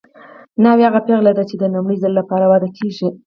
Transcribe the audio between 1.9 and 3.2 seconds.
ځل لپاره واده کیږي